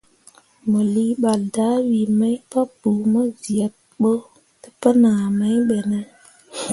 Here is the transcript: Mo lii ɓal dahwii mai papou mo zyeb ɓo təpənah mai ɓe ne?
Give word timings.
Mo 0.69 0.79
lii 0.93 1.11
ɓal 1.21 1.41
dahwii 1.55 2.07
mai 2.19 2.35
papou 2.51 2.99
mo 3.13 3.21
zyeb 3.43 3.73
ɓo 4.01 4.11
təpənah 4.61 5.21
mai 5.37 5.57
ɓe 5.67 5.77
ne? 5.89 5.99